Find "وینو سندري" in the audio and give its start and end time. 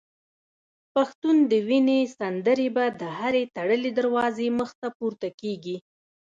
1.67-2.69